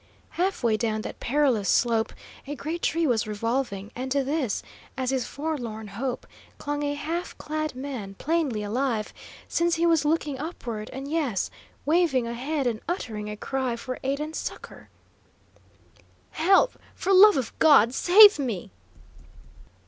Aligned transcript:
Half 0.29 0.63
way 0.63 0.77
down 0.77 1.01
that 1.01 1.19
perilous 1.19 1.69
slope 1.69 2.11
a 2.47 2.55
great 2.55 2.81
tree 2.81 3.05
was 3.05 3.27
revolving, 3.27 3.91
and 3.95 4.11
to 4.11 4.23
this, 4.23 4.63
as 4.97 5.11
his 5.11 5.27
forlorn 5.27 5.89
hope, 5.89 6.25
clung 6.57 6.81
a 6.81 6.95
half 6.95 7.37
clad 7.37 7.75
man, 7.75 8.15
plainly 8.15 8.63
alive, 8.63 9.13
since 9.47 9.75
he 9.75 9.85
was 9.85 10.03
looking 10.03 10.39
upward, 10.39 10.89
and 10.91 11.07
yes, 11.07 11.51
waving 11.85 12.25
a 12.25 12.33
hand 12.33 12.65
and 12.65 12.81
uttering 12.87 13.29
a 13.29 13.37
cry 13.37 13.75
for 13.75 13.99
aid 14.01 14.19
and 14.19 14.35
succour. 14.35 14.89
"Help! 16.31 16.79
For 16.95 17.13
love 17.13 17.37
of 17.37 17.53
God, 17.59 17.93
save 17.93 18.39
me!" 18.39 18.71